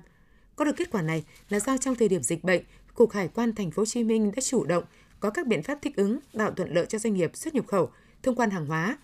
Có 0.56 0.64
được 0.64 0.76
kết 0.76 0.90
quả 0.90 1.02
này 1.02 1.24
là 1.48 1.60
do 1.60 1.76
trong 1.76 1.94
thời 1.94 2.08
điểm 2.08 2.22
dịch 2.22 2.44
bệnh, 2.44 2.62
Cục 2.94 3.12
Hải 3.12 3.28
quan 3.28 3.54
thành 3.54 3.70
phố 3.70 3.80
Hồ 3.80 3.86
Chí 3.86 4.04
Minh 4.04 4.32
đã 4.36 4.42
chủ 4.42 4.64
động 4.64 4.84
có 5.20 5.30
các 5.30 5.46
biện 5.46 5.62
pháp 5.62 5.78
thích 5.82 5.96
ứng, 5.96 6.18
tạo 6.32 6.50
thuận 6.50 6.74
lợi 6.74 6.86
cho 6.86 6.98
doanh 6.98 7.14
nghiệp 7.14 7.36
xuất 7.36 7.54
nhập 7.54 7.66
khẩu, 7.66 7.90
thông 8.22 8.36
quan 8.36 8.50
hàng 8.50 8.66
hóa. 8.66 8.98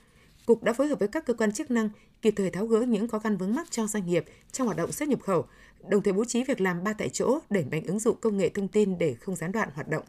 Cục 0.49 0.63
đã 0.63 0.73
phối 0.73 0.87
hợp 0.87 0.99
với 0.99 1.09
các 1.09 1.27
cơ 1.27 1.35
quan 1.35 1.53
chức 1.53 1.71
năng 1.71 1.89
kịp 2.23 2.35
thời 2.37 2.51
tháo 2.51 2.67
gỡ 2.67 2.81
những 2.81 3.09
khó 3.09 3.19
khăn 3.19 3.37
vướng 3.37 3.55
mắc 3.55 3.71
cho 3.71 3.87
doanh 3.87 4.07
nghiệp 4.07 4.25
trong 4.53 4.67
hoạt 4.67 4.77
động 4.77 4.93
xuất 4.93 5.09
nhập 5.09 5.21
khẩu, 5.23 5.47
đồng 5.89 6.03
thời 6.03 6.13
bố 6.13 6.25
trí 6.25 6.45
việc 6.45 6.61
làm 6.61 6.85
ba 6.85 6.93
tại 6.93 7.09
chỗ, 7.09 7.39
đẩy 7.51 7.65
mạnh 7.71 7.83
ứng 7.87 7.99
dụng 7.99 8.17
công 8.21 8.37
nghệ 8.37 8.49
thông 8.49 8.69
tin 8.69 8.99
để 8.99 9.15
không 9.15 9.37
gián 9.37 9.53
đoạn 9.53 9.69
hoạt 9.75 9.89
động. 9.89 10.05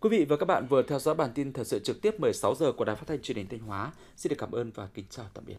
Quý 0.00 0.10
vị 0.10 0.26
và 0.28 0.36
các 0.36 0.46
bạn 0.46 0.66
vừa 0.66 0.82
theo 0.82 0.98
dõi 0.98 1.14
bản 1.14 1.30
tin 1.34 1.52
thời 1.52 1.64
sự 1.64 1.78
trực 1.78 2.02
tiếp 2.02 2.20
16 2.20 2.54
giờ 2.54 2.72
của 2.72 2.84
Đài 2.84 2.96
Phát 2.96 3.04
thanh 3.06 3.22
Truyền 3.22 3.36
hình 3.36 3.46
Thanh 3.48 3.60
Hóa. 3.60 3.92
Xin 4.16 4.30
được 4.30 4.36
cảm 4.38 4.52
ơn 4.52 4.70
và 4.74 4.88
kính 4.94 5.04
chào 5.10 5.26
tạm 5.34 5.44
biệt. 5.46 5.58